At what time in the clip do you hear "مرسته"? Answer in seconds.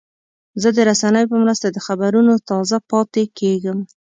1.43-1.67